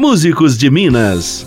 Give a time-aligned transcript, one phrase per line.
[0.00, 1.44] Músicos de Minas.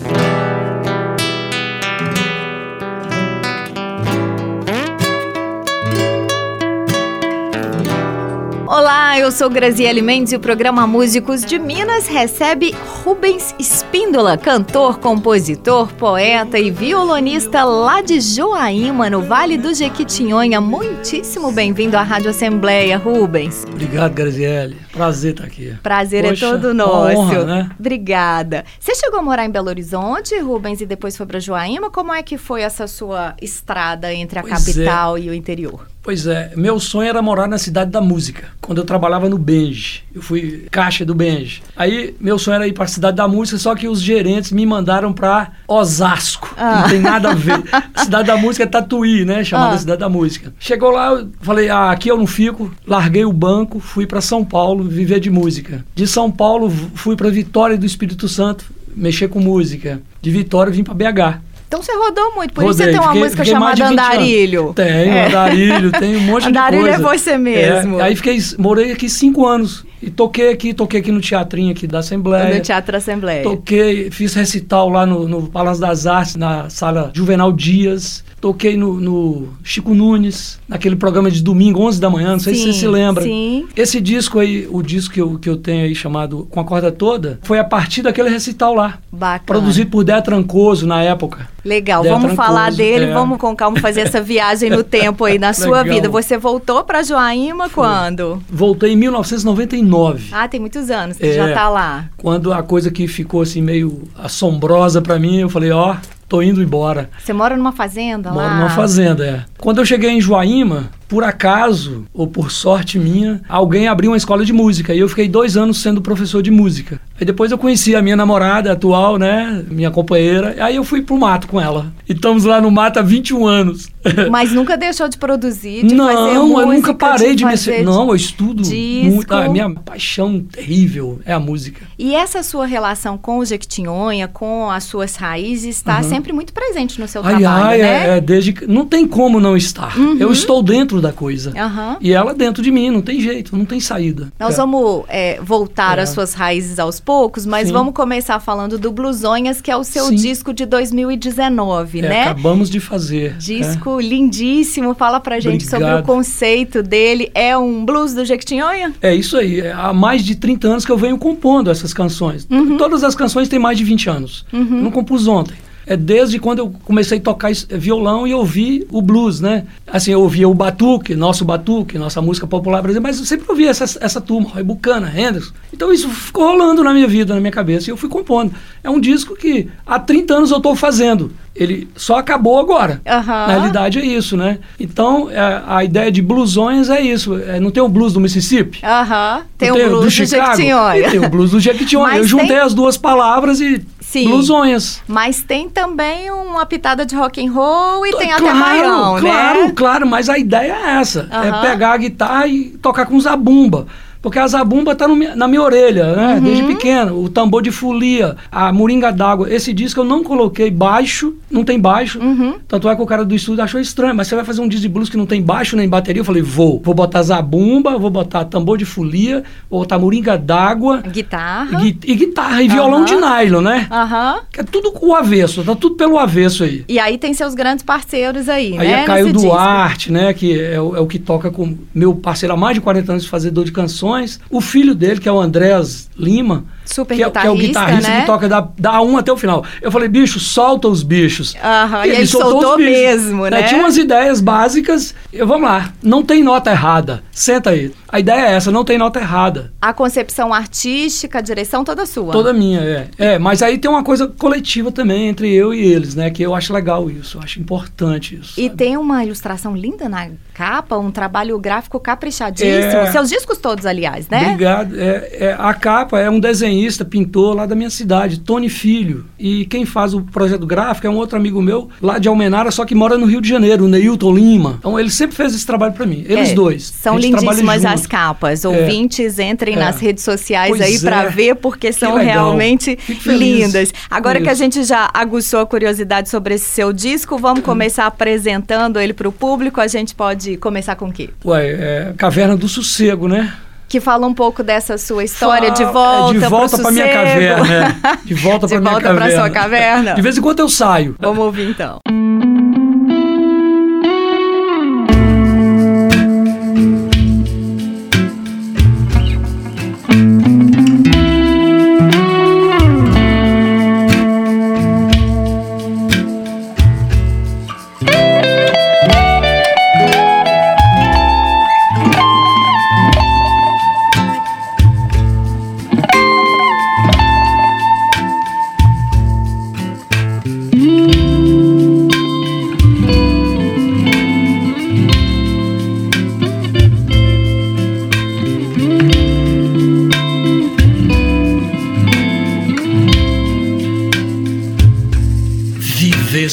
[9.21, 12.73] Eu sou Graziele Mendes e o programa Músicos de Minas recebe
[13.03, 20.59] Rubens Espíndola, cantor, compositor, poeta e violonista lá de Joaíma, no Vale do Jequitinhonha.
[20.59, 23.63] Muitíssimo bem-vindo à Rádio Assembleia, Rubens.
[23.69, 24.75] Obrigado, Graziele.
[24.91, 25.77] Prazer estar aqui.
[25.83, 27.15] Prazer Poxa, é todo nosso.
[27.15, 27.69] honra, né?
[27.79, 28.65] Obrigada.
[28.79, 31.91] Você chegou a morar em Belo Horizonte, Rubens, e depois foi para Joaíma?
[31.91, 34.73] Como é que foi essa sua estrada entre a Pois é.
[34.73, 35.91] capital e o interior?
[36.03, 40.01] Pois é, meu sonho era morar na cidade da música, quando eu trabalhava no Benji.
[40.13, 41.61] Eu fui caixa do Benji.
[41.77, 44.65] Aí meu sonho era ir para a cidade da música, só que os gerentes me
[44.65, 46.55] mandaram para Osasco.
[46.57, 46.81] Ah.
[46.81, 47.61] Não tem nada a ver.
[48.03, 49.43] Cidade da música é Tatuí, né?
[49.43, 49.77] Chamada Ah.
[49.77, 50.51] cidade da música.
[50.59, 52.73] Chegou lá, eu falei: "Ah, aqui eu não fico".
[52.87, 55.85] Larguei o banco, fui para São Paulo viver de música.
[55.93, 60.01] De São Paulo fui para Vitória do Espírito Santo mexer com música.
[60.19, 61.41] De Vitória vim para BH.
[61.71, 63.81] Então você rodou muito, por isso Rodei, você tem uma fiquei- música fiquei chamada de
[63.83, 64.03] 20 anos.
[64.05, 64.73] Andarilho.
[64.75, 65.27] Tenho, É.
[65.27, 67.17] andarilho, tenho um monte Andarilho de é coisa.
[67.23, 68.01] você mesmo.
[68.01, 69.85] É, aí fiquei, morei aqui cinco anos.
[70.01, 72.55] E toquei aqui, toquei aqui no teatrinho aqui da Assembleia.
[72.55, 73.43] No Teatro Assembleia.
[73.43, 78.23] Toquei, fiz recital lá no, no Palácio das Artes, na sala Juvenal Dias.
[78.41, 82.63] Toquei no, no Chico Nunes, naquele programa de domingo, 11 da manhã, não sei se
[82.63, 83.23] você se lembra.
[83.23, 83.67] Sim.
[83.75, 86.91] Esse disco aí, o disco que eu, que eu tenho aí chamado Com a Corda
[86.91, 88.97] Toda, foi a partir daquele recital lá.
[89.11, 89.45] Bacana.
[89.45, 91.47] Produzido por Dé Trancoso na época.
[91.63, 93.13] Legal, Dé vamos Trancoso, falar dele, é.
[93.13, 95.95] vamos com calma fazer essa viagem no tempo aí na sua Legal.
[95.95, 96.09] vida.
[96.09, 98.41] Você voltou para Joaíma quando?
[98.49, 99.90] Voltei em 1999.
[100.31, 101.33] Ah, tem muitos anos que É.
[101.33, 102.05] já tá lá.
[102.17, 105.95] Quando a coisa que ficou assim meio assombrosa pra mim, eu falei, ó,
[106.27, 107.09] tô indo embora.
[107.23, 108.55] Você mora numa fazenda Moro lá?
[108.57, 109.45] numa fazenda, é.
[109.57, 114.45] Quando eu cheguei em Joaíma, por acaso, ou por sorte minha, alguém abriu uma escola
[114.45, 114.93] de música.
[114.93, 117.01] E eu fiquei dois anos sendo professor de música.
[117.19, 119.61] Aí depois eu conheci a minha namorada atual, né?
[119.69, 120.55] Minha companheira.
[120.61, 121.91] Aí eu fui pro mato com ela.
[122.07, 123.89] E estamos lá no mato há 21 anos.
[124.31, 127.83] Mas nunca deixou de produzir, de fazer não, música, eu nunca parei de, fazer mexer.
[127.85, 129.15] Não, eu estudo disco.
[129.15, 129.33] muito.
[129.33, 131.85] A minha paixão terrível é a música.
[131.97, 136.99] E essa sua relação com o Jequitinhonha, com as suas raízes, está sempre muito presente
[136.99, 138.07] no seu Ai, trabalho, ai, né?
[138.09, 138.67] é, é, desde que.
[138.67, 139.95] Não tem como não estar.
[140.19, 141.53] Eu estou dentro da coisa.
[141.57, 141.97] Aham.
[142.01, 144.31] E ela dentro de mim, não tem jeito, não tem saída.
[144.39, 144.57] Nós É.
[144.57, 146.01] vamos é, voltar É.
[146.01, 147.73] às suas raízes aos poucos, mas Sim.
[147.73, 150.15] vamos começar falando do Blusonhas, que é o seu Sim.
[150.15, 152.23] disco de 2019, É, né?
[152.23, 153.35] Acabamos de fazer.
[153.37, 154.93] Disco lindíssimo.
[154.93, 156.05] Fala pra gente sobre o Obrigado.
[156.05, 157.31] conceito dele.
[157.33, 158.93] É um blues do Jequitinhonha?
[159.01, 159.09] É.
[159.09, 159.61] é isso aí.
[159.61, 162.47] É, Há mais de 30 anos que eu venho compondo essas canções.
[162.49, 162.77] Uhum.
[162.77, 164.45] Todas as canções têm mais de 20 anos.
[164.53, 165.55] Eu não compus ontem.
[165.85, 169.65] É desde quando eu comecei a tocar violão e ouvi o blues, né?
[169.87, 173.69] Assim, eu ouvia o batuque, nosso batuque, nossa música popular brasileira, mas eu sempre ouvia
[173.69, 175.51] essa, essa turma, Roy Bucana, Hendrix.
[175.73, 178.53] Então isso ficou rolando na minha vida, na minha cabeça, e eu fui compondo.
[178.83, 181.33] É um disco que há 30 anos eu estou fazendo.
[181.53, 183.01] Ele só acabou agora.
[183.05, 183.23] Aham.
[183.47, 184.59] Na realidade é isso, né?
[184.79, 187.37] Então, é, a ideia de blusões é isso.
[187.37, 188.79] É, não tem o blues do Mississippi?
[188.83, 189.41] Aham.
[189.57, 190.45] Tem Não o blues do, Chicago?
[190.55, 190.97] Jequitinhonha.
[191.07, 192.17] E tem o blues do Jequitinhonha.
[192.17, 194.25] Eu juntei tem- as duas palavras e Sim.
[194.29, 195.01] blusonhas.
[195.07, 199.63] Mas tem também uma pitada de rock and roll e tem até claro, maião, claro,
[199.65, 199.73] né?
[199.75, 201.27] claro, mas a ideia é essa.
[201.29, 201.57] Aham.
[201.65, 203.87] É pegar a guitarra e tocar com zabumba.
[204.21, 206.35] Porque a zabumba tá no na minha orelha, né?
[206.35, 206.41] Uhum.
[206.41, 207.23] Desde pequeno.
[207.23, 209.51] O tambor de folia, a moringa d'água.
[209.51, 212.19] Esse disco eu não coloquei baixo, não tem baixo.
[212.19, 212.55] Uhum.
[212.67, 214.13] Tanto é que o cara do estúdio achou estranho.
[214.15, 216.19] Mas você vai fazer um disco de blues que não tem baixo nem bateria?
[216.21, 216.79] Eu falei, vou.
[216.83, 221.01] Vou botar zabumba, vou botar tambor de folia, vou botar moringa d'água.
[221.01, 221.79] Guitarra.
[221.79, 223.05] Gui- E guitarra, e violão Aham.
[223.05, 223.87] de nylon, né?
[223.89, 224.39] Aham.
[224.51, 226.85] Que é tudo o avesso, tá tudo pelo avesso aí.
[226.87, 229.01] E aí tem seus grandes parceiros aí, Aí né?
[229.01, 229.49] é Caio nesse disco.
[229.49, 230.33] Duarte, né?
[230.33, 233.23] Que é o, é o que toca com meu parceiro há mais de 40 anos
[233.23, 234.10] de fazedor de canções.
[234.49, 236.65] O filho dele, que é o Andrés Lima.
[236.91, 238.21] Super que é, que é o guitarrista, guitarrista né?
[238.21, 239.65] que toca da, da um até o final.
[239.81, 241.55] Eu falei, bicho, solta os bichos.
[241.63, 242.91] Aham, e ele soltou soltou os bichos.
[242.91, 243.63] mesmo, né?
[243.63, 245.15] Tinha umas ideias básicas.
[245.31, 247.23] Eu, vamos lá, não tem nota errada.
[247.31, 247.91] Senta aí.
[248.11, 249.71] A ideia é essa, não tem nota errada.
[249.81, 252.33] A concepção artística, a direção toda sua.
[252.33, 253.07] Toda minha, é.
[253.17, 256.29] É, mas aí tem uma coisa coletiva também entre eu e eles, né?
[256.29, 258.59] Que eu acho legal isso, eu acho importante isso.
[258.59, 258.75] E sabe?
[258.75, 263.01] tem uma ilustração linda na capa, um trabalho gráfico caprichadíssimo.
[263.01, 263.11] É.
[263.11, 264.43] Seus discos todos, aliás, né?
[264.43, 264.99] Obrigado.
[264.99, 266.39] É, é, a capa é um
[266.81, 269.25] desenhista, pintor lá da minha cidade, Tony Filho.
[269.39, 272.85] E quem faz o projeto gráfico é um outro amigo meu, lá de Almenara, só
[272.85, 274.75] que mora no Rio de Janeiro, o Neilton Lima.
[274.79, 276.25] Então ele sempre fez esse trabalho para mim.
[276.27, 276.83] Eles É, dois.
[276.83, 278.65] São lindíssimas as capas.
[278.65, 279.79] Ouvintes, entrem É.
[279.79, 281.29] nas redes sociais Pois aí pra é.
[281.29, 283.93] ver, porque são realmente lindas.
[284.09, 288.99] Agora que a gente já aguçou a curiosidade sobre esse seu disco, vamos começar apresentando
[288.99, 289.79] ele pro público.
[289.79, 291.29] A gente pode começar com o quê?
[291.45, 293.53] Ué, é Caverna do Sossego, né?
[293.91, 296.91] Que fala um pouco dessa sua história Fala- de volta, é, de volta pro pra
[296.93, 297.25] minha sossego.
[297.25, 297.99] caverna.
[298.03, 298.17] é.
[298.25, 299.41] De volta De pra minha volta pra caverna.
[299.41, 300.13] sua caverna.
[300.13, 301.15] De vez em quando eu saio.
[301.19, 301.99] Vamos ouvir então.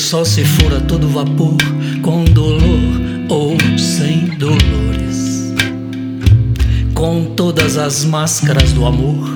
[0.09, 1.55] Só se for a todo vapor,
[2.01, 5.53] com dolor ou sem dolores.
[6.95, 9.29] Com todas as máscaras do amor,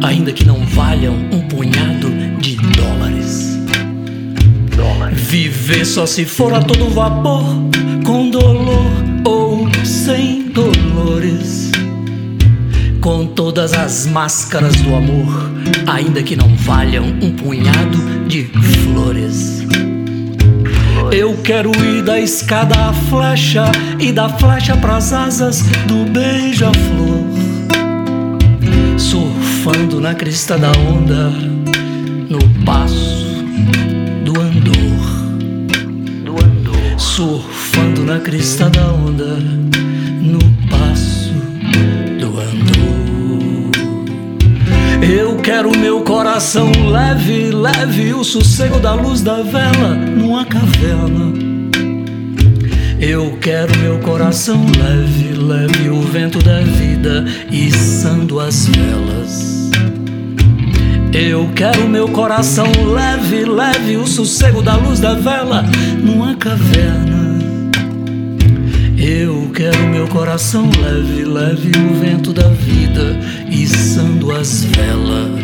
[0.00, 2.08] ainda que não valham um punhado
[2.40, 3.58] de dólares.
[5.12, 7.42] Viver só se for a todo vapor,
[8.06, 8.92] com dolor
[9.24, 11.72] ou sem dolores.
[13.00, 15.50] Com todas as máscaras do amor,
[15.84, 17.98] ainda que não valham um punhado
[18.28, 18.44] de
[18.84, 19.61] flores.
[21.14, 23.64] Eu quero ir da escada à flecha
[24.00, 27.26] e da flecha pras asas do beija-flor.
[28.96, 31.28] Surfando na crista da onda,
[32.30, 33.26] no passo
[34.24, 34.72] do andor.
[36.24, 36.98] Do andor.
[36.98, 39.36] Surfando na crista da onda,
[45.02, 51.32] Eu quero meu coração leve, leve, o sossego da luz da vela numa caverna.
[53.00, 59.70] Eu quero meu coração leve, leve, o vento da vida içando as velas.
[61.12, 65.64] Eu quero meu coração leve, leve, o sossego da luz da vela
[66.00, 67.21] numa caverna.
[69.04, 73.18] Eu quero meu coração leve, leve, o vento da vida
[73.50, 75.41] içando as velas.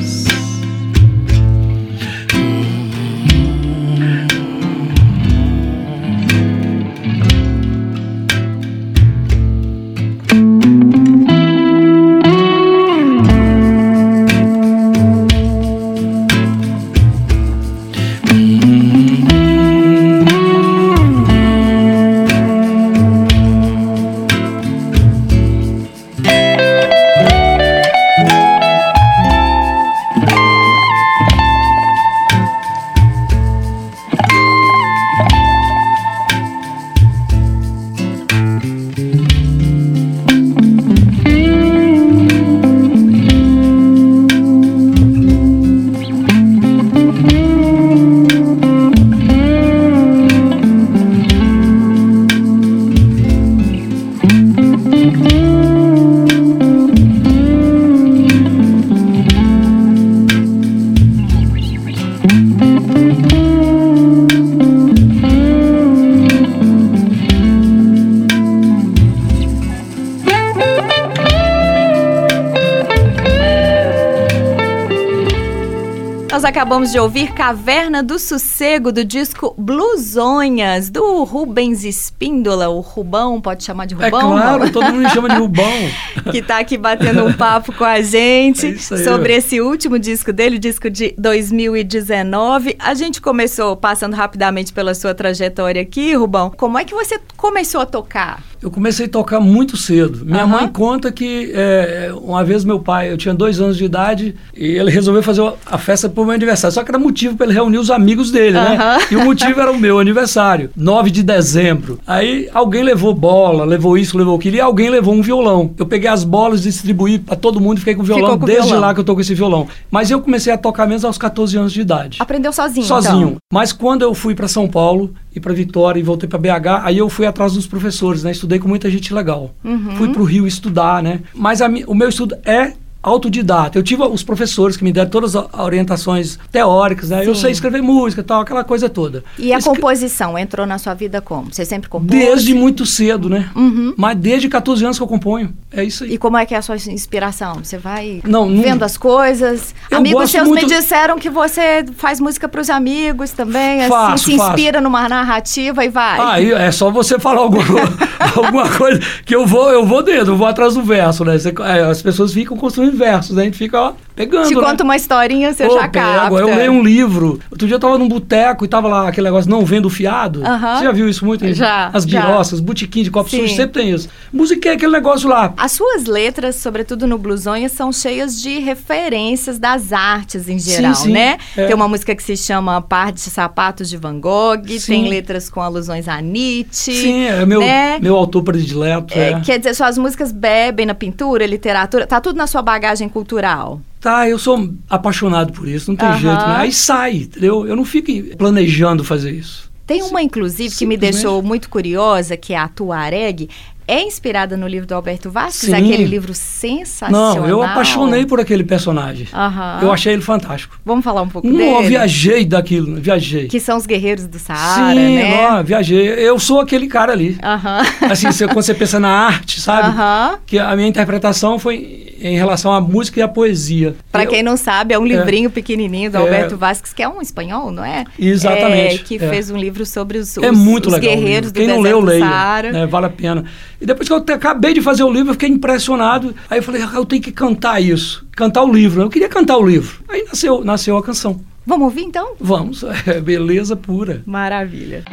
[76.68, 83.64] Acabamos de ouvir Caverna do Sossego do disco Blusonhas, do Rubens Espíndola, o Rubão, pode
[83.64, 84.32] chamar de É Rubão?
[84.32, 85.64] claro, todo mundo chama de Rubão.
[86.30, 90.30] que tá aqui batendo um papo com a gente É aí, sobre esse último disco
[90.30, 92.76] dele, o disco de 2019.
[92.78, 96.52] A gente começou passando rapidamente pela sua trajetória aqui, Rubão.
[96.54, 98.42] Como é que você começou a tocar?
[98.60, 100.24] Eu comecei a tocar muito cedo.
[100.26, 100.46] Minha Aham.
[100.48, 104.64] mãe conta que é, uma vez meu pai, eu tinha dois anos de idade, e
[104.66, 106.74] ele resolveu fazer a festa pro meu aniversário.
[106.74, 108.76] Só que era motivo para ele reunir os amigos dele, né?
[108.76, 108.98] Aham.
[109.12, 112.00] E o motivo era o meu aniversário, 9 de dezembro.
[112.04, 115.72] Aí alguém levou bola, levou isso, levou aquilo, e alguém levou um violão.
[115.78, 118.46] Eu peguei as bolas, distribuí para todo mundo e fiquei com o violão com o
[118.46, 118.80] desde violão.
[118.80, 119.68] lá que eu tô com esse violão.
[119.88, 122.18] Mas eu comecei a tocar mesmo aos 14 anos de idade.
[122.20, 123.28] Aprendeu sozinho, Sozinho.
[123.28, 123.36] então?
[123.52, 126.98] Mas quando eu fui para São Paulo e para Vitória e voltei para BH, aí
[126.98, 128.30] eu fui atrás dos professores, né?
[128.30, 129.54] Estudei com muita gente legal.
[129.64, 129.96] Uhum.
[129.96, 131.20] Fui para o Rio estudar, né?
[131.34, 132.72] Mas a o meu estudo é
[133.08, 133.78] autodidata.
[133.78, 137.26] Eu tive os professores que me deram todas as orientações teóricas, né?
[137.26, 139.22] Eu sei escrever música, tal, aquela coisa toda.
[139.38, 141.52] E a Escre- composição entrou na sua vida como?
[141.52, 142.10] Você sempre compôs?
[142.10, 143.50] Desde muito cedo, né?
[143.54, 143.94] Uhum.
[143.96, 145.52] Mas desde 14 anos que eu componho.
[145.72, 146.14] É isso aí.
[146.14, 147.56] E como é que é a sua inspiração?
[147.62, 149.74] Você vai Não, não- vendo as coisas?
[149.90, 153.88] Eu amigos seus muito- me disseram que você faz música para os amigos também, assim,
[153.90, 154.50] Faço, se faço.
[154.50, 156.18] inspira numa narrativa e vai.
[156.20, 157.62] Ah, é só você falar alguma,
[158.36, 161.38] alguma coisa que eu vou, eu vou dentro, eu vou atrás do verso, né?
[161.38, 163.42] Você- é, as pessoas ficam construindo versos, né?
[163.42, 164.48] A gente fica ó, pegando.
[164.48, 164.60] Te né?
[164.60, 166.34] conta uma historinha, você Pô, já capta.
[166.34, 167.40] Eu leio um livro.
[167.50, 170.44] Outro dia eu tava num boteco e tava lá aquele negócio não vendo fiado.
[170.44, 170.78] Aham.
[170.78, 171.46] Você já viu isso muito?
[171.54, 173.42] Já, As biroças, botequim de copo Sim.
[173.42, 174.08] sujo, sempre tem isso.
[174.32, 175.54] Música é aquele negócio lá.
[175.56, 181.12] As suas letras, sobretudo no Blusonha, são cheias de referências das artes em geral, sim.
[181.12, 181.38] né?
[181.56, 181.66] É.
[181.66, 184.92] Tem uma música que se chama Par de Sapatos de Van Gogh, Sim.
[184.92, 186.92] tem letras com alusões a Nietzsche.
[186.92, 187.98] Sim, é meu, né?
[188.00, 189.16] meu autor predileto.
[189.16, 192.77] É, É, Quer dizer, suas músicas bebem na pintura, literatura, tá tudo na sua bagagem
[193.08, 193.80] cultural.
[194.00, 196.18] Tá, eu sou apaixonado por isso, não tem Aham.
[196.18, 196.46] jeito.
[196.46, 196.56] Né?
[196.56, 197.66] Aí sai, entendeu?
[197.66, 199.68] Eu não fico planejando fazer isso.
[199.86, 203.48] Tem uma, inclusive, que me deixou muito curiosa, que é a Tuareg.
[203.90, 205.74] É inspirada no livro do Alberto Vasques, Sim.
[205.74, 207.36] aquele livro sensacional.
[207.36, 209.26] Não, eu apaixonei por aquele personagem.
[209.32, 209.78] Aham.
[209.80, 210.78] Eu achei ele fantástico.
[210.84, 211.70] Vamos falar um pouco Não, dele?
[211.70, 213.48] eu viajei daquilo, viajei.
[213.48, 215.46] Que são os guerreiros do Saara, Sim, né?
[215.50, 216.06] ó, viajei.
[216.06, 217.38] Eu sou aquele cara ali.
[217.42, 217.80] Aham.
[218.10, 219.88] Assim, você- quando você pensa na arte, sabe?
[219.88, 220.38] Aham.
[220.46, 223.94] Que a minha interpretação foi em relação à música e à poesia.
[224.12, 226.20] Pra Eu- quem não sabe, é um livrinho pequenininho do É.
[226.20, 228.04] Alberto Vasques, que é um espanhol, não é?
[228.18, 229.28] Exatamente, É, que é.
[229.30, 231.08] fez um livro sobre os, É os- muito os legal.
[231.16, 232.20] guerreiros do Quem não leu, do leia.
[232.28, 232.72] Saara.
[232.72, 233.44] né, vale a pena.
[233.80, 236.34] E depois que eu acabei de fazer o livro, eu fiquei impressionado.
[236.50, 238.26] Aí eu falei, ah, eu tenho que cantar isso.
[238.32, 239.02] Cantar o livro.
[239.02, 240.00] Eu queria cantar o livro.
[240.08, 241.40] Aí nasceu, nasceu a canção.
[241.64, 242.34] Vamos ouvir então?
[242.40, 244.22] Vamos, é beleza pura.
[244.24, 245.04] Maravilha.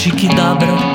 [0.00, 0.89] Camelo em Tiquidabra.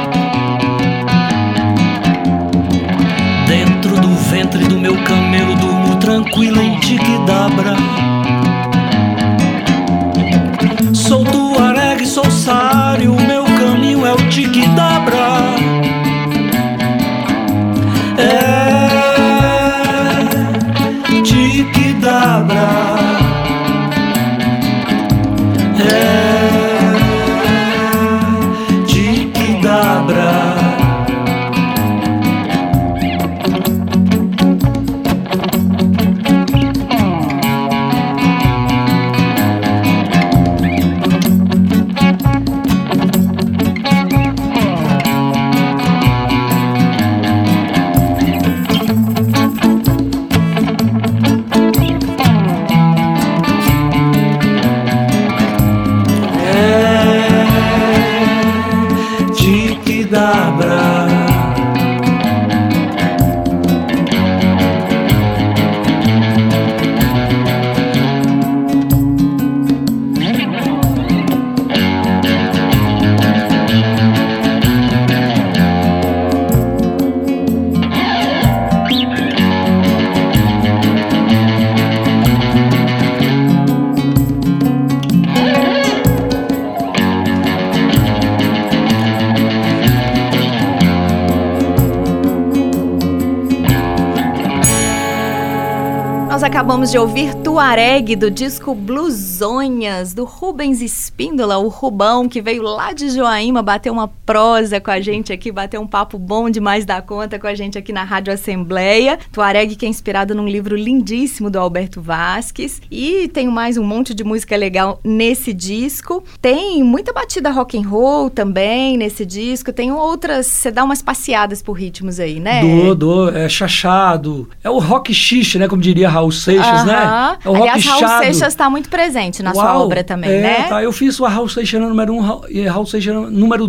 [96.95, 103.09] De ouvir Tuareg do disco Blusonhas, do Rubens Espíndola, o Rubão, que veio lá de
[103.09, 107.37] Joaíma bater uma prosa com a gente aqui, bater um papo bom demais da conta
[107.37, 109.19] com a gente aqui na Rádio Assembleia.
[109.31, 112.81] Tuareg, que é inspirado num livro lindíssimo do Alberto Vasques.
[112.89, 116.23] E tem mais um monte de música legal nesse disco.
[116.41, 119.71] Tem muita batida rock and roll também nesse disco.
[119.71, 122.61] Tem outras, você dá umas passeadas por ritmos aí, né?
[122.61, 124.49] Do, do, é chachado.
[124.63, 125.67] É o rock xixi, né?
[125.67, 126.85] Como diria Raul Seixas, uh -huh.
[126.85, 127.37] né?
[127.45, 128.23] É o Aliás, rock Raul chado.
[128.23, 130.63] Seixas está muito presente na Uau, sua obra também, é, né?
[130.67, 133.67] Tá, eu fiz o Raul Seixas número um e Raul Seixas número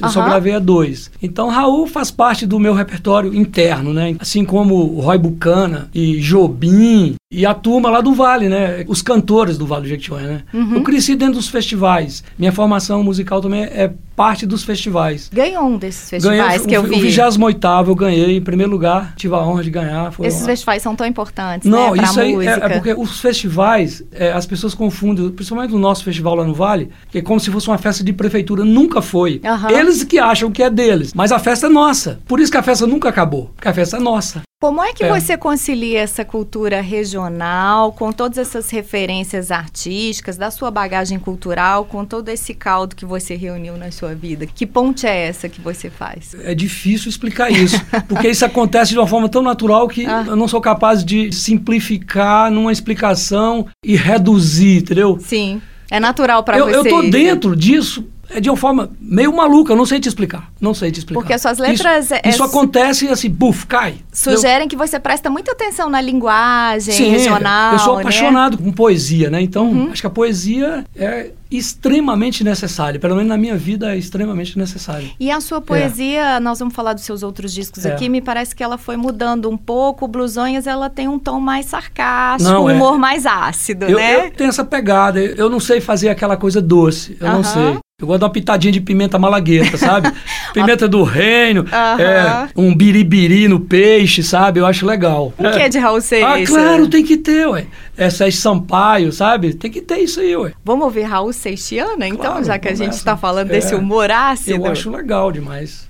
[0.00, 1.10] Eu só gravei a dois.
[1.22, 4.16] Então, Raul faz parte do meu repertório interno, né?
[4.18, 8.86] Assim como Roy Bucana e Jobim e a turma lá do Vale, né?
[8.88, 10.42] Os cantores do Vale do Jequitinhonha, né?
[10.54, 10.76] Uhum.
[10.76, 12.24] Eu cresci dentro dos festivais.
[12.38, 15.28] Minha formação musical também é parte dos festivais.
[15.30, 16.96] Ganhou um desses festivais ganhei, que eu vi.
[16.96, 17.38] O 28
[17.86, 20.10] eu ganhei em primeiro lugar, tive a honra de ganhar.
[20.20, 24.32] Esses festivais são tão importantes, Não, né, isso aí é, é, porque os festivais, é,
[24.32, 27.68] as pessoas confundem, principalmente o nosso festival lá no Vale, que é como se fosse
[27.68, 29.42] uma festa de prefeitura, nunca foi.
[29.44, 29.70] Uhum.
[29.70, 32.20] Eles que acham que é deles, mas a festa é nossa.
[32.26, 34.40] Por isso que a festa nunca acabou, porque a festa é nossa.
[34.60, 35.08] Como é que é.
[35.08, 42.04] você concilia essa cultura regional com todas essas referências artísticas, da sua bagagem cultural, com
[42.04, 44.46] todo esse caldo que você reuniu na sua vida?
[44.46, 46.34] Que ponte é essa que você faz?
[46.42, 50.24] É difícil explicar isso, porque isso acontece de uma forma tão natural que ah.
[50.26, 55.20] eu não sou capaz de simplificar numa explicação e reduzir, entendeu?
[55.20, 55.62] Sim.
[55.88, 56.76] É natural para você.
[56.76, 60.50] Eu estou dentro disso é de uma forma meio maluca, eu não sei te explicar.
[60.60, 61.20] Não sei te explicar.
[61.20, 62.06] Porque as suas letras.
[62.06, 63.96] Isso, é, isso acontece assim, buf, cai.
[64.12, 64.68] Sugerem eu...
[64.68, 67.72] que você presta muita atenção na linguagem Sim, regional.
[67.72, 68.00] Eu sou né?
[68.00, 68.64] apaixonado né?
[68.64, 69.40] com poesia, né?
[69.40, 69.90] Então, uhum.
[69.90, 73.00] acho que a poesia é extremamente necessária.
[73.00, 75.08] Pelo menos na minha vida é extremamente necessária.
[75.18, 76.40] E a sua poesia, é.
[76.40, 77.92] nós vamos falar dos seus outros discos é.
[77.92, 80.04] aqui, me parece que ela foi mudando um pouco.
[80.04, 82.98] O Blusonhas, ela tem um tom mais sarcástico, não, um humor é.
[82.98, 84.26] mais ácido, eu, né?
[84.26, 85.20] Eu tenho essa pegada.
[85.20, 87.16] Eu não sei fazer aquela coisa doce.
[87.18, 87.32] Eu uhum.
[87.34, 87.78] não sei.
[88.00, 90.12] Eu gosto de uma pitadinha de pimenta malagueta, sabe?
[90.54, 92.00] pimenta do reino, uhum.
[92.00, 94.60] é, um biribiri no peixe, sabe?
[94.60, 95.32] Eu acho legal.
[95.36, 96.30] O que é de Raul Seixas?
[96.30, 97.66] Ah, claro, tem que ter, ué.
[97.96, 99.52] Essa é Sampaio, sabe?
[99.52, 100.52] Tem que ter isso aí, ué.
[100.64, 104.12] Vamos ouvir Raul Seixas, então, claro, já que a gente está falando é, desse humor
[104.12, 104.64] ácido?
[104.64, 105.88] Eu acho legal demais.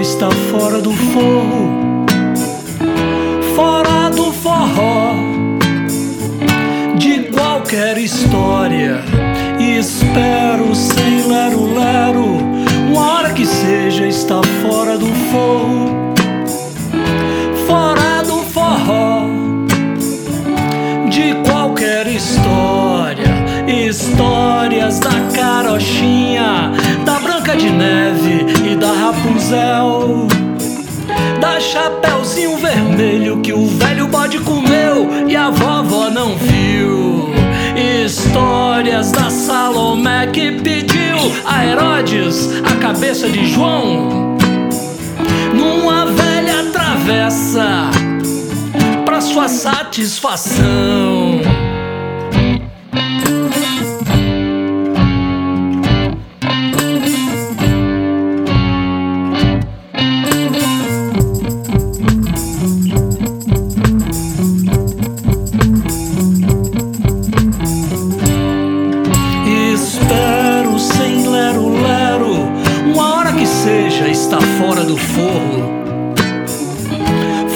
[0.00, 2.06] Está fora do forro,
[3.56, 5.14] fora do forró,
[6.96, 9.02] de qualquer história.
[9.58, 12.26] E espero sem lero-lero,
[12.88, 16.14] uma hora que seja, está fora do forro,
[17.66, 19.26] fora do forró,
[21.10, 23.26] de qualquer história.
[23.66, 26.72] Histórias da carochinha,
[27.04, 28.27] da Branca de Neve
[31.40, 37.30] Da Chapeuzinho Vermelho que o velho bode comeu e a vovó não viu.
[38.04, 44.36] Histórias da Salomé que pediu a Herodes a cabeça de João.
[45.54, 47.90] Numa velha travessa
[49.06, 51.40] pra sua satisfação.
[74.06, 76.14] está fora do forno,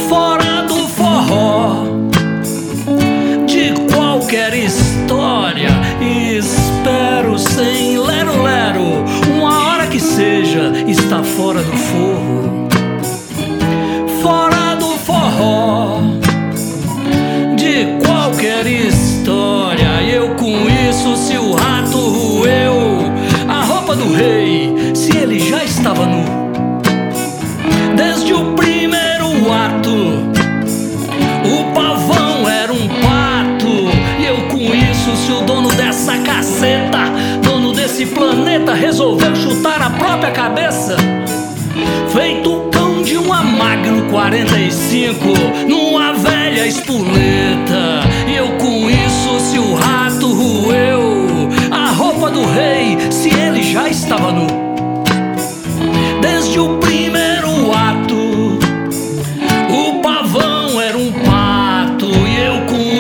[0.09, 1.85] fora do forró,
[3.46, 5.70] de qualquer história.
[6.00, 12.21] E espero sem lero-lero, uma hora que seja, está fora do forno.
[38.92, 40.96] Resolveu chutar a própria cabeça.
[42.12, 45.27] Feito o cão de uma Magno 45
[45.68, 48.03] numa velha espoleta.
[48.29, 53.88] E eu com isso, se o rato roeu a roupa do rei, se ele já
[53.88, 54.46] estava nu.
[56.20, 58.59] Desde o primeiro ato,
[59.70, 62.07] o pavão era um pato.
[62.07, 62.92] E eu com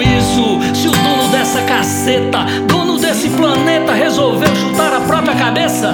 [5.42, 5.92] cabeça.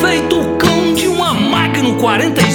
[0.00, 2.49] Feito o cão de uma Magno 45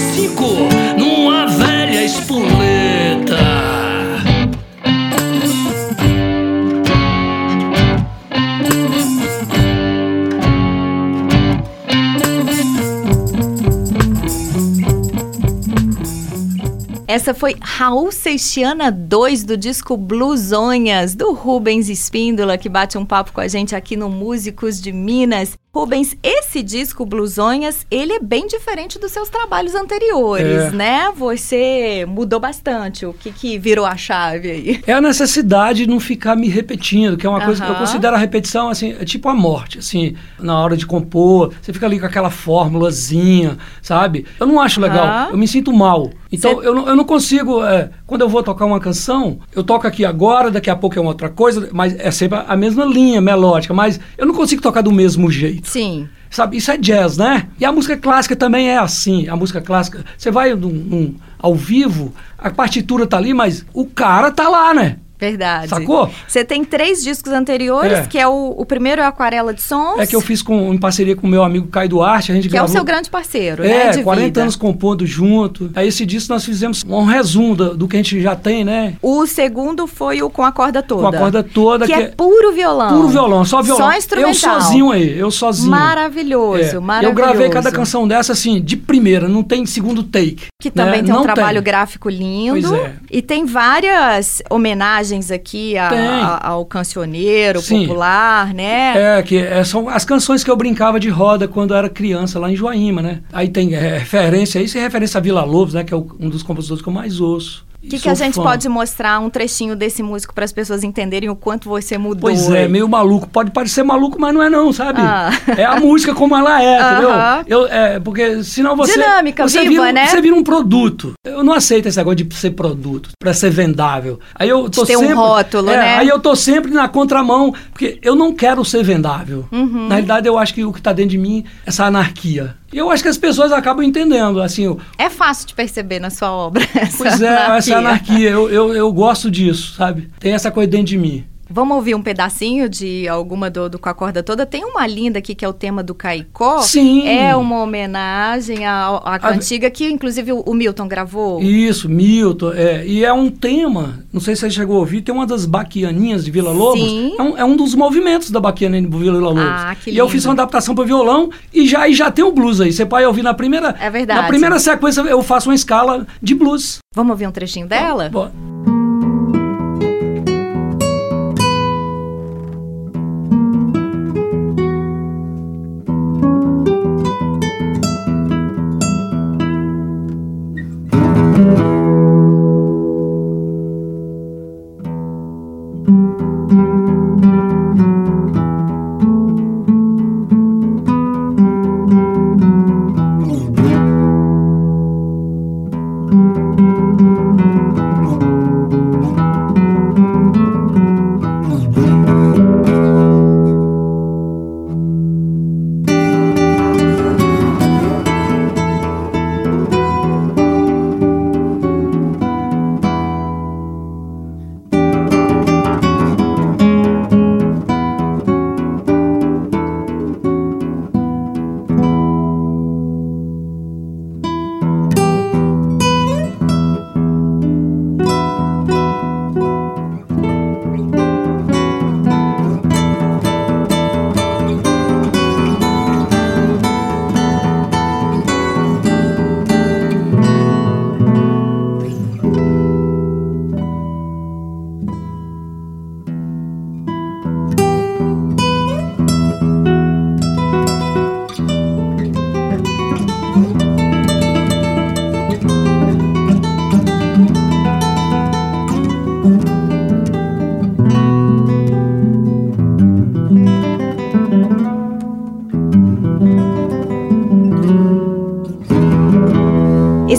[17.25, 23.33] Essa foi Raul Seixiana 2 do disco Blusonhas, do Rubens Espíndola, que bate um papo
[23.33, 25.57] com a gente aqui no Músicos de Minas.
[25.73, 30.71] Rubens, esse disco Blusonhas, ele é bem diferente dos seus trabalhos anteriores, É.
[30.71, 31.11] né?
[31.17, 33.05] Você mudou bastante.
[33.05, 34.81] O que, que virou a chave aí?
[34.87, 38.15] É a necessidade de não ficar me repetindo, que é uma coisa que eu considero
[38.15, 41.99] a repetição, assim, é tipo a morte, assim, na hora de compor, você fica ali
[41.99, 44.25] com aquela fórmulazinha, sabe?
[44.39, 46.09] Eu não acho legal, eu me sinto mal.
[46.31, 49.63] Então, Cê- eu, não, eu não consigo, é, quando eu vou tocar uma canção, eu
[49.63, 52.83] toco aqui agora, daqui a pouco é uma outra coisa, mas é sempre a mesma
[52.85, 55.67] linha melódica, mas eu não consigo tocar do mesmo jeito.
[55.69, 56.07] Sim.
[56.29, 57.47] Sabe, isso é jazz, né?
[57.59, 59.27] E a música clássica também é assim.
[59.29, 63.85] A música clássica, você vai num, num- ao vivo, a partitura tá ali, mas o
[63.85, 64.97] cara tá lá, né?
[65.29, 65.69] Verdade.
[65.69, 66.09] Sacou?
[66.27, 68.01] Você tem três discos anteriores, É.
[68.05, 69.99] que é o, o primeiro é Aquarela de Sons.
[69.99, 72.47] É que eu fiz com, em parceria com o meu amigo Caio Duarte, a gente
[72.49, 72.75] Que é o gravou...
[72.75, 73.87] seu grande parceiro, né?
[73.87, 74.41] É, De 40 vida.
[74.41, 75.71] anos compondo junto.
[75.75, 78.95] Aí esse disco nós fizemos um resumo do, do que a gente já tem, né?
[79.01, 81.01] O segundo foi o com a corda toda.
[81.01, 82.95] Com a corda toda, Que, que é é puro violão.
[82.97, 83.91] puro violão, só violão.
[83.91, 84.31] Só instrumental.
[84.31, 85.71] Eu sozinho aí, eu sozinho.
[85.71, 86.79] Maravilhoso, É.
[86.79, 87.05] maravilhoso.
[87.19, 90.45] Eu gravei cada canção dessa assim, de primeira, não tem segundo take.
[90.61, 91.03] Que também né?
[91.03, 92.69] tem um Não trabalho gráfico lindo.
[92.69, 92.93] Pois é.
[93.11, 97.81] E tem várias homenagens aqui a- a- ao cancioneiro Sim.
[97.87, 99.17] popular, né?
[99.17, 102.51] É, que é, são as canções que eu brincava de roda quando era criança lá
[102.51, 103.21] em Joaíma, né?
[103.33, 105.83] Aí tem é, referência, isso é referência a Vila Lobos, né?
[105.83, 107.64] Que é o- um dos compositores que eu mais ouço.
[107.85, 111.29] O que, que a gente pode mostrar um trechinho desse músico para as pessoas entenderem
[111.29, 112.21] o quanto você mudou?
[112.21, 112.67] Pois é, aí?
[112.69, 113.27] meio maluco.
[113.29, 114.99] Pode parecer maluco, mas não é não, sabe?
[115.01, 115.29] Ah.
[115.55, 117.11] É a música como ela é, entendeu?
[117.11, 117.43] Aham.
[117.47, 118.93] Eu, é, porque senão você...
[118.93, 120.07] Dinâmica, você viva, vira, um- né?
[120.07, 121.13] Você vira um produto.
[121.23, 124.19] Eu não aceito esse negócio de ser produto, pra ser vendável.
[124.33, 125.15] Aí eu tô De ter um sempre...
[125.15, 125.95] rótulo, é, né?
[125.97, 129.45] Aí eu tô sempre na contramão, porque eu não quero ser vendável.
[129.51, 129.87] Uhum.
[129.87, 132.55] Na realidade, eu acho que o que tá dentro de mim é essa anarquia.
[132.73, 134.75] Eu acho que as pessoas acabam entendendo, assim...
[134.97, 136.67] É fácil de perceber na sua obra.
[136.75, 138.29] Essa Pois é, essa anarquia.
[138.29, 140.09] Eu, eu, eu gosto disso, sabe?
[140.19, 141.25] Tem essa coisa dentro de mim.
[141.49, 144.45] Vamos ouvir um pedacinho de alguma do, do Com a Corda Toda?
[144.45, 146.61] Tem uma linda aqui que é o tema do Caicó.
[146.61, 147.07] Sim.
[147.07, 151.41] É uma homenagem à, à A- cantiga que, inclusive, o, o Milton gravou.
[151.41, 152.51] Isso, Milton.
[152.53, 155.45] É, e é um tema, não sei se você chegou a ouvir, tem uma das
[155.45, 156.81] baquianinhas de Vila Lobos.
[156.81, 157.15] Sim.
[157.17, 159.43] É um, é um dos movimentos da baquiana de Vila Lobos.
[159.45, 160.13] Ah, que E eu lindo.
[160.13, 162.73] fiz uma adaptação para violão e já, e já tem o blues aí.
[162.73, 163.75] Você pode ouvir na primeira.
[163.79, 164.21] É verdade.
[164.21, 166.79] Na primeira sequência eu faço uma escala de blues.
[166.93, 168.09] Vamos ouvir um trechinho dela?
[168.09, 168.31] Bora.
[168.31, 168.84] Esse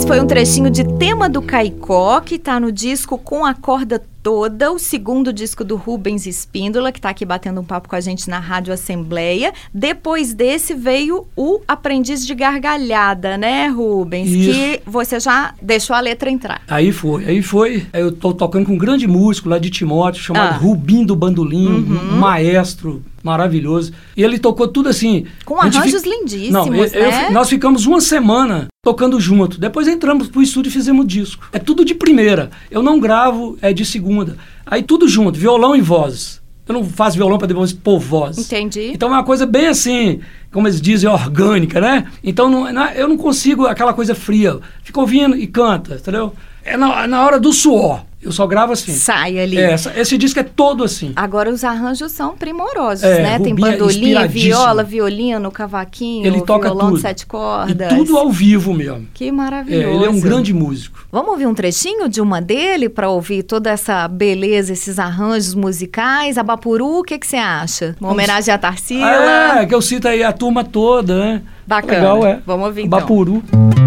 [0.07, 4.73] foi um trechinho de tema do Caicó, que tá no disco Com a Corda Toda,
[4.73, 8.29] o segundo disco do Rubens Espíndola, que tá aqui batendo um papo com a gente
[8.29, 9.53] na Rádio Assembleia.
[9.73, 14.29] Depois desse veio o Aprendiz de Gargalhada, né, Rubens?
[14.29, 14.51] Isso.
[14.51, 16.63] Que você já deixou a letra entrar.
[16.69, 17.87] Aí foi, aí foi.
[17.93, 20.59] Eu tô tocando com um grande músico lá de Timóteo, chamado Ah.
[20.59, 23.93] Rubim do Bandolim, um maestro maravilhoso.
[24.17, 25.27] E ele tocou tudo assim.
[25.45, 27.27] Com arranjos fi- lindíssimos, Não, eu- eu né?
[27.27, 29.59] fi- nós ficamos uma semana tocando junto.
[29.61, 31.49] Depois entramos pro estúdio e fizemos disco.
[31.53, 32.51] É tudo de primeira.
[32.71, 34.39] Eu não gravo, é de segunda.
[34.65, 36.41] Aí tudo junto, violão e vozes.
[36.69, 38.39] Eu não faço violão para depois pôr voz.
[38.39, 38.91] Entendi.
[38.93, 40.19] Então é uma coisa bem assim,
[40.53, 42.07] como eles dizem, orgânica, né?
[42.25, 44.59] Então não- não- eu não consigo aquela coisa fria.
[44.83, 46.33] Fica ouvindo e canta, entendeu?
[46.67, 48.03] É na, na hora do suor.
[48.21, 48.93] Eu só gravo assim.
[48.93, 49.57] Sai ali.
[49.57, 51.13] É, esse disco é todo assim.
[51.15, 53.39] Agora os arranjos são primorosos, É, né?
[53.39, 56.97] Tem é bandolim, viola, violino, cavaquinho, Ele toca violão tudo.
[56.97, 57.89] de sete E cordas.
[57.95, 59.07] tudo ao vivo mesmo.
[59.15, 59.89] Que É, maravilhoso.
[59.95, 61.07] ele é um grande músico.
[61.13, 66.37] Vamos ouvir um trechinho de uma dele para ouvir toda essa beleza, esses arranjos musicais.
[66.37, 67.95] Abapuru, o que que você acha?
[68.01, 69.61] Uma homenagem à Tarsila.
[69.61, 71.43] É, que eu cito aí a turma toda, né?
[71.65, 71.93] Bacana.
[72.15, 72.41] Legal, é.
[72.45, 72.99] Vamos ouvir então.
[72.99, 73.43] Bapuru.
[73.49, 73.86] Que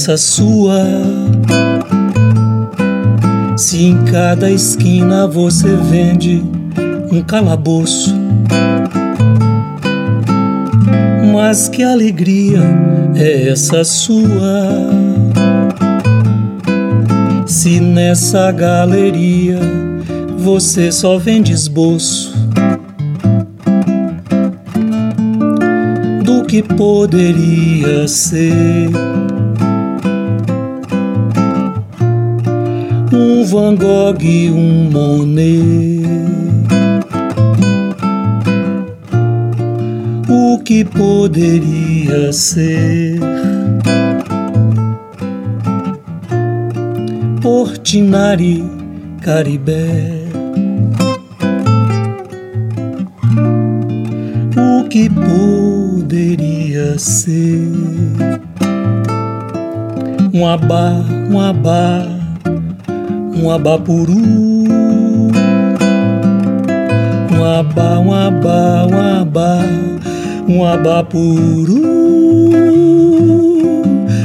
[0.00, 0.82] essa sua?
[3.54, 6.42] Se em cada esquina você vende
[7.12, 8.14] um calabouço.
[11.34, 12.62] Mas que alegria
[13.14, 14.70] é essa sua?
[17.44, 19.58] Se nessa galeria
[20.38, 22.40] você só vende esboço.
[26.24, 28.88] do que poderia ser.
[33.12, 36.02] Um Van Gogh e um Monet.
[40.28, 43.18] O que poderia ser.
[47.42, 48.64] Portinari,
[49.20, 50.20] Caribé.
[54.56, 57.72] o que poderia ser.
[60.32, 60.92] Um abá,
[61.30, 62.19] um abá,
[63.34, 64.16] um abapuru.
[67.32, 69.58] Um abá, um abá, um abá,
[70.48, 71.82] um abapuru.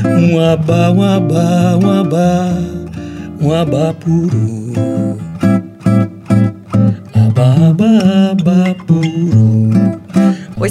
[0.06, 2.54] Um abá, um abá, um abá,
[3.42, 4.65] um abapuru.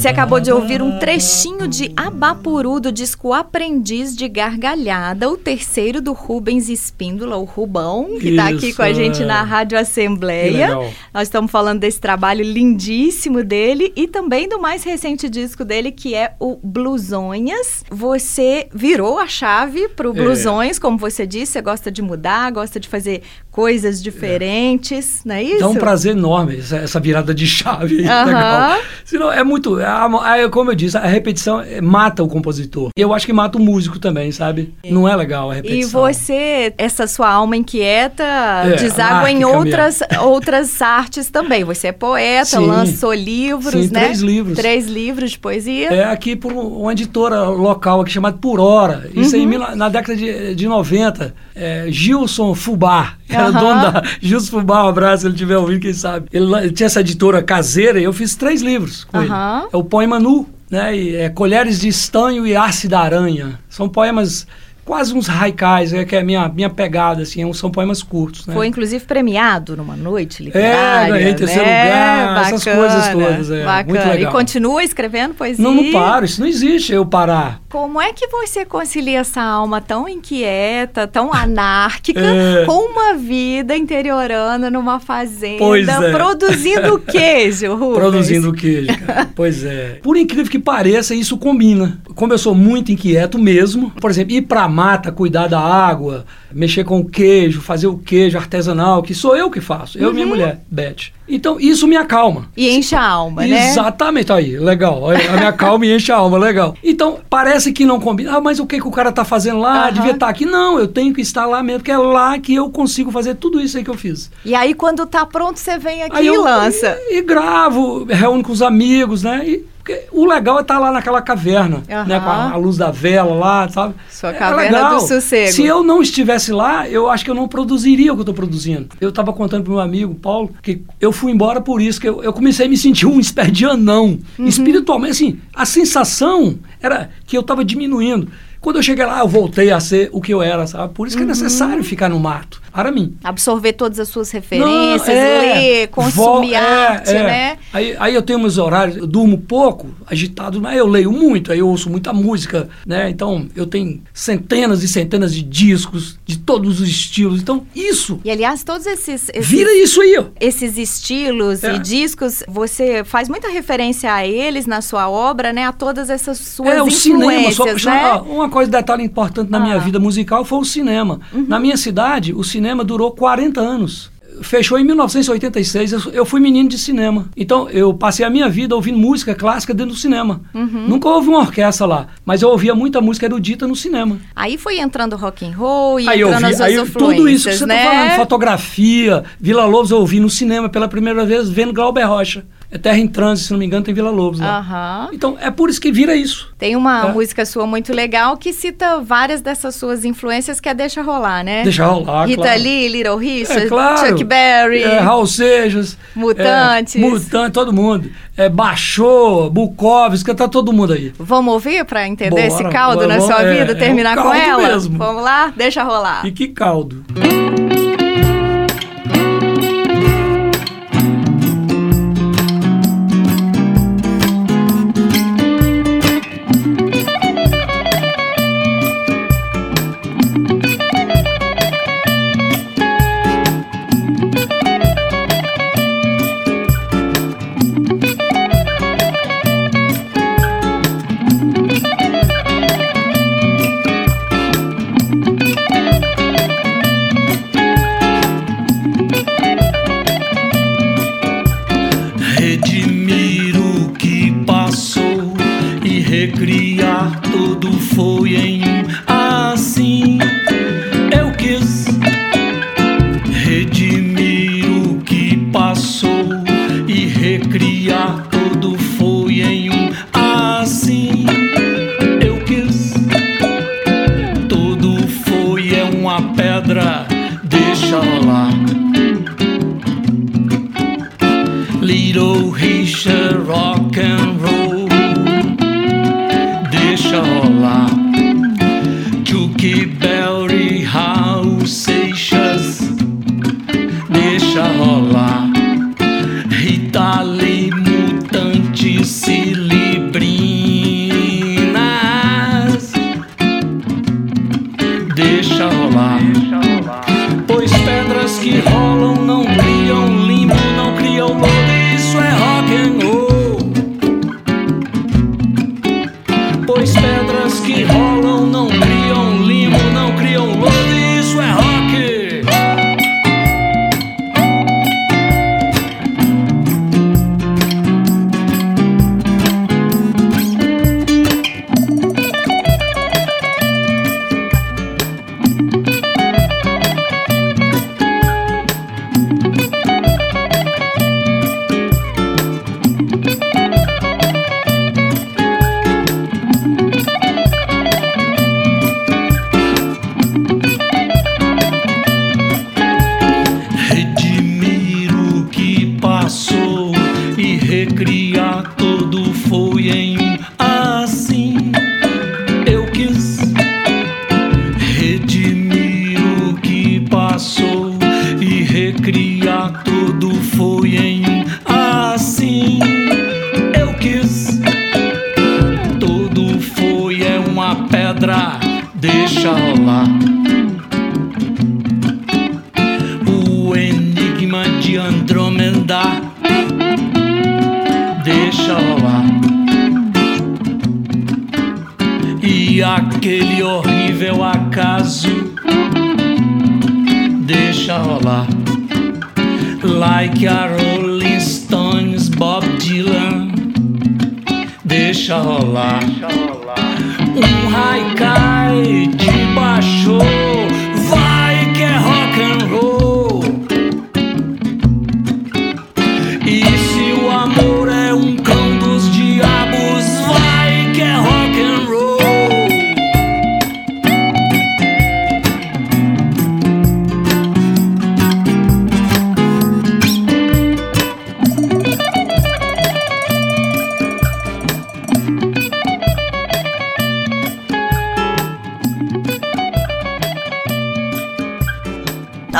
[0.04, 5.98] Você acabou de ouvir um trechinho de Abapuru do disco Aprendiz de Gargalhada, o terceiro
[6.02, 9.24] do Rubens Espíndola, o Rubão, que está aqui com a gente é.
[9.24, 10.78] na Rádio Que Assembleia.
[11.10, 16.14] Nós estamos falando desse trabalho lindíssimo dele e também do mais recente disco dele, que
[16.14, 17.82] é o Blusonhas.
[17.90, 20.12] Você virou a chave pro É.
[20.12, 23.22] Blusões, como você disse, você gosta de mudar, gosta de fazer
[23.58, 25.60] coisas diferentes, não é isso?
[25.60, 28.78] Dá um prazer enorme essa, essa virada de chave legal.
[29.04, 29.76] Senão é muito.
[29.76, 30.06] a-
[30.44, 32.88] a- como eu disse, a repetição é, mata o compositor.
[32.96, 34.74] Eu acho que mata o músico também, sabe?
[34.84, 36.00] Não é legal a E repetição.
[36.00, 41.62] você, essa sua alma inquieta, É, deságua em outras, outras artes também.
[41.62, 42.66] Você é poeta, Sim.
[42.66, 44.00] lançou livros, Sim, né?
[44.04, 44.56] três livros.
[44.58, 45.90] Três livros de poesia.
[45.94, 49.08] É aqui por um- uma editora local aqui chamada Por Hora.
[49.14, 49.40] Isso Uhum.
[49.42, 51.32] aí mil- na década de, de 90.
[51.54, 53.14] É, Gilson Fubá,
[53.46, 53.60] era Aham.
[53.60, 54.02] dono da.
[54.20, 56.26] Gilson Fubá, um abraço, se ele estiver ouvindo, quem sabe.
[56.32, 59.58] Ele, ele tinha essa editora caseira e eu fiz três livros com Aham.
[59.60, 59.68] ele.
[59.72, 60.96] É o Poema Nu, né?
[60.96, 63.58] E é Colheres de Estanho e Arce da Aranha.
[63.68, 64.46] São poemas
[64.84, 68.46] quase uns haikais, é que é a minha, minha pegada, assim, é são poemas curtos,
[68.46, 68.54] né?
[68.54, 71.14] Foi inclusive premiado numa noite É, literária.
[71.14, 71.84] ganhei terceiro né?
[71.84, 73.84] lugar, essas Bacana, coisas todas, é, Bacana.
[74.00, 74.30] muito legal.
[74.30, 75.64] E continua escrevendo poesia.
[75.64, 77.60] Não, não paro, isso não existe eu parar.
[77.70, 82.64] Como é que você concilia essa alma tão inquieta, tão anárquica, É.
[82.64, 86.10] com uma vida interiorana numa fazenda, Pois é.
[86.12, 87.94] produzindo queijo, Rubens?
[87.98, 89.28] Produzindo queijo, cara.
[89.34, 89.98] pois é.
[90.02, 91.98] Por incrível que pareça, isso combina.
[92.14, 96.84] Como eu sou muito inquieto mesmo, por exemplo, ir pra mata, cuidar da água, mexer
[96.84, 100.26] com o queijo, fazer o queijo artesanal, que sou eu que faço, eu e minha
[100.26, 101.12] mulher, Beth.
[101.26, 102.50] Então, isso me acalma.
[102.56, 103.70] E enche a alma, né?
[103.70, 105.10] Exatamente, aí, legal.
[105.10, 106.76] A minha calma e enche a alma, legal.
[106.84, 108.36] Então, parece que não combina.
[108.36, 109.84] Ah, mas o que, que o cara tá fazendo lá?
[109.84, 109.92] Aham.
[109.92, 110.44] Devia estar aqui.
[110.44, 113.58] Não, eu tenho que estar lá mesmo, porque é lá que eu consigo fazer tudo
[113.58, 114.30] isso aí que eu fiz.
[114.44, 116.96] E aí, quando tá pronto, você vem aqui Aí e eu lança.
[117.08, 119.44] E, e gravo, reúno com os amigos, né?
[119.46, 122.04] E, porque o legal é estar lá naquela caverna, Aham.
[122.06, 122.18] né?
[122.18, 123.94] Com a, a luz da vela lá, sabe?
[124.10, 124.94] Sua É caverna legal.
[124.96, 125.52] do sossego.
[125.52, 128.34] Se eu não estivesse lá, eu acho que eu não produziria o que eu estou
[128.34, 128.88] produzindo.
[128.98, 132.22] Eu estava contando pro meu amigo, Paulo, que eu fui embora por isso, que eu,
[132.24, 134.18] eu comecei a me sentir um espécie de anão.
[134.38, 134.46] Uhum.
[134.46, 138.28] Espiritualmente, assim, a sensação era que eu estava diminuindo.
[138.60, 140.94] Quando eu cheguei lá, eu voltei a ser o que eu era, sabe?
[140.94, 143.14] Por isso que é necessário ficar no mato, para mim.
[143.22, 147.22] Absorver todas as suas referências, Não, é, ler, consumir vo- é, arte, é.
[147.22, 147.58] né?
[147.74, 151.58] Aí, aí eu tenho meus horários, eu durmo pouco, agitado, mas eu leio muito, aí
[151.58, 153.10] eu ouço muita música, né?
[153.10, 157.42] Então eu tenho centenas e centenas de discos de todos os estilos.
[157.42, 160.24] Então isso, E aliás, todos esses, esses, vira isso aí, ó.
[160.40, 161.74] esses estilos É.
[161.74, 165.66] e discos, você faz muita referência a eles na sua obra, né?
[165.66, 167.50] A todas essas suas É, o cinema.
[167.52, 168.12] Só, né?
[168.28, 169.78] uma coisa, detalhe importante na minha Ah.
[169.78, 171.20] vida musical foi o cinema.
[171.32, 174.13] Na minha cidade, o cinema durou 40 anos.
[174.42, 177.26] Fechou em 1986, eu, eu fui menino de cinema.
[177.36, 180.40] Então, eu passei a minha vida ouvindo música clássica dentro do cinema.
[180.54, 180.88] Uhum.
[180.88, 184.18] Nunca houve uma orquestra lá, mas eu ouvia muita música erudita no cinema.
[184.34, 187.56] Aí foi entrando rock and roll e aí eu vi, as aí tudo isso que
[187.56, 187.84] você né?
[187.84, 192.44] tá falando, fotografia, Vila Lobos eu ouvi no cinema pela primeira vez vendo Glauber Rocha.
[192.70, 195.08] É Terra em Trânsito, se não me engano, tem Vila Lobos lá.
[195.12, 196.52] Então, é por isso que vira isso.
[196.58, 197.12] Tem uma É.
[197.12, 201.62] música sua muito legal que cita várias dessas suas influências que é Deixa Rolar, né?
[201.62, 202.60] Deixa rolar, Rita claro.
[202.62, 204.06] Lee, Little Richard, É claro.
[204.08, 204.82] Chuck Berry.
[204.82, 205.96] É, Raul Seixas.
[206.16, 206.96] Mutantes.
[206.96, 208.10] É, Mutantes, todo mundo.
[208.36, 211.12] É, Baixou, Bukowski, tá todo mundo aí.
[211.18, 214.34] Vamos ouvir para entender Bora, esse caldo na sua é, vida, é terminar um com
[214.34, 214.62] ela?
[214.68, 214.98] mesmo.
[214.98, 215.52] Vamos lá?
[215.56, 216.26] Deixa rolar.
[216.26, 217.04] E que caldo.
[217.14, 217.43] Redimir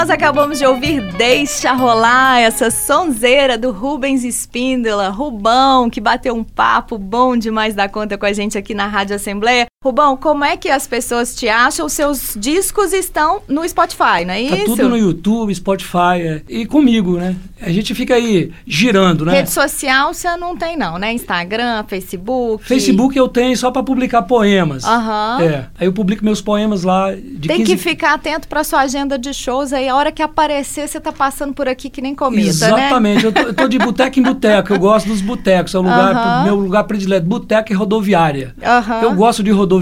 [0.05, 6.45] nós acabamos de ouvir Deixa Rolar, essa sonzeira do Rubens Espíndola, Rubão, que bateu um
[6.45, 9.67] papo bom demais da conta com a gente aqui na Rádio Assembleia.
[9.85, 11.85] Rubão, como é que as pessoas te acham?
[11.85, 14.65] Os seus discos estão no Spotify, não é tá isso?
[14.65, 16.43] tudo no YouTube, Spotify é.
[16.49, 17.37] e comigo, né?
[17.61, 19.33] A gente fica aí girando, né?
[19.33, 21.13] Rede social você não tem não, né?
[21.13, 22.65] Instagram, Facebook.
[22.65, 24.85] Facebook eu tenho só para publicar poemas.
[24.85, 25.43] Aham.
[25.43, 25.67] É.
[25.79, 29.19] Aí eu publico meus poemas lá de Tem 15 que ficar atento para sua agenda
[29.19, 29.87] de shows aí.
[29.87, 32.49] A hora que aparecer, você tá passando por aqui que nem cometa, né?
[32.49, 33.25] Exatamente.
[33.25, 34.73] Eu, tô, eu tô de boteco em boteco.
[34.73, 35.75] Eu gosto dos botecos.
[35.75, 36.45] É o lugar, Aham.
[36.45, 37.27] meu lugar predileto.
[37.27, 38.55] Boteco e rodoviária.
[38.63, 39.03] Aham.
[39.03, 39.74] Eu gosto de rodoviária.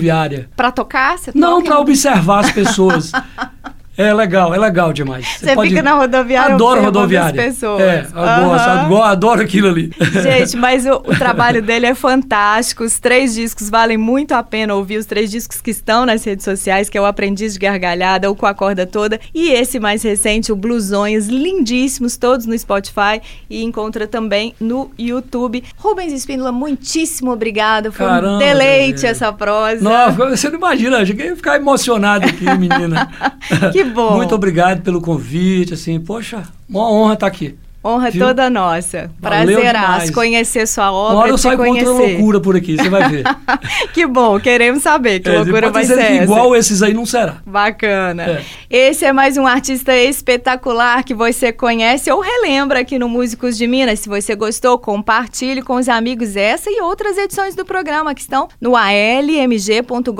[0.57, 1.19] Pra tocar?
[1.19, 3.13] Você Não para observar as pessoas.
[3.97, 5.27] É legal, é legal demais.
[5.39, 7.29] Você fica na rodoviária Adoro rodoviária.
[7.43, 7.81] as pessoas.
[7.83, 8.49] É, eu Aham.
[8.89, 9.93] gosto, adoro, aquilo ali.
[10.23, 12.85] Gente, mas o, o trabalho dele é fantástico.
[12.85, 14.97] Os três discos valem muito a pena ouvir.
[14.97, 18.35] Os três discos que estão nas redes sociais, que é o Aprendiz de Gargalhada, o
[18.35, 19.21] Com a Corda Toda.
[19.35, 23.21] E esse mais recente, o Blusões, lindíssimos, todos no Spotify.
[23.51, 25.63] E encontra também no YouTube.
[25.77, 27.93] Rubens Espíndola, muitíssimo obrigada.
[27.93, 29.07] Foi um Caramba, deleite gente.
[29.07, 29.83] essa prosa.
[29.83, 33.11] Nossa, você não imagina, eu cheguei a ficar emocionado aqui, menina.
[33.73, 34.17] Que bom.
[34.17, 37.57] Muito obrigado pelo convite, assim, poxa, uma honra estar aqui.
[37.85, 38.27] Honra Viu?
[38.27, 39.11] toda nossa.
[39.19, 40.11] Valeu demais.
[40.11, 41.15] conhecer sua obra.
[41.15, 43.25] Uma hora eu saio contando loucura por aqui, você vai ver.
[43.93, 46.23] que bom, queremos saber que É, loucura vai ser essa.
[46.23, 47.39] igual esses aí não será.
[47.45, 48.23] Bacana.
[48.23, 48.45] É.
[48.71, 53.67] Esse é mais um artista espetacular que você conhece ou relembra aqui no Músicos de
[53.67, 53.99] Minas.
[54.01, 58.49] Se você gostou, compartilhe com os amigos essa e outras edições do programa que estão
[58.61, 60.13] no almg.gov.br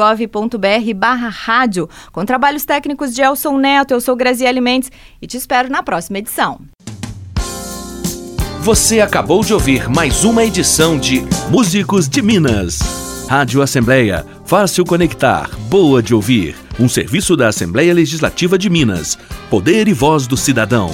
[0.97, 3.93] barra rádio, com trabalhos técnicos de Elson Neto.
[3.95, 4.91] Eu sou Graziele Mendes
[5.21, 6.61] e te espero na próxima edição.
[8.63, 12.79] Você acabou de ouvir mais uma edição de Músicos de Minas.
[13.29, 16.55] Rádio Assembleia, fácil conectar, boa de ouvir.
[16.79, 19.19] Um serviço da Assembleia Legislativa de Minas.
[19.51, 20.93] Poder e voz do cidadão.